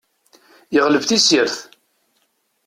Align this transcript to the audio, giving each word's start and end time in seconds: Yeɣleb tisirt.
Yeɣleb 0.73 1.03
tisirt. 1.05 1.57